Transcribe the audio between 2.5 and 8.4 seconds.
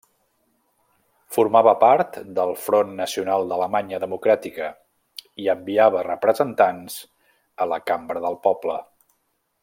Front Nacional d'Alemanya Democràtica, i enviava representants a la Cambra del